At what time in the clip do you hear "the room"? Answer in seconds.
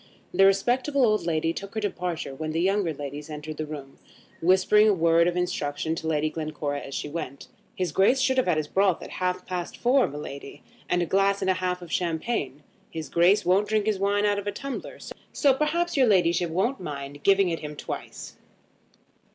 3.57-3.99